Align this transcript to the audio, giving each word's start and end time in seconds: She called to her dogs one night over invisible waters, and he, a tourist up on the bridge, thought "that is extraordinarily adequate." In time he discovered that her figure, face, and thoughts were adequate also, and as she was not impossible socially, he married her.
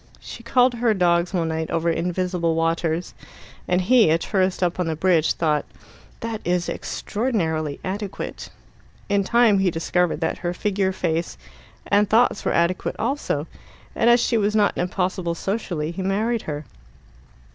She 0.19 0.41
called 0.41 0.71
to 0.71 0.77
her 0.79 0.95
dogs 0.95 1.31
one 1.31 1.49
night 1.49 1.69
over 1.69 1.87
invisible 1.91 2.55
waters, 2.55 3.13
and 3.67 3.79
he, 3.81 4.09
a 4.09 4.17
tourist 4.17 4.63
up 4.63 4.79
on 4.79 4.87
the 4.87 4.95
bridge, 4.95 5.33
thought 5.33 5.63
"that 6.21 6.41
is 6.43 6.67
extraordinarily 6.67 7.79
adequate." 7.83 8.49
In 9.09 9.23
time 9.23 9.59
he 9.59 9.69
discovered 9.69 10.19
that 10.21 10.39
her 10.39 10.55
figure, 10.55 10.91
face, 10.91 11.37
and 11.85 12.09
thoughts 12.09 12.43
were 12.43 12.51
adequate 12.53 12.95
also, 12.97 13.45
and 13.95 14.09
as 14.09 14.19
she 14.19 14.39
was 14.39 14.55
not 14.55 14.75
impossible 14.75 15.35
socially, 15.35 15.91
he 15.91 16.01
married 16.01 16.41
her. 16.49 16.65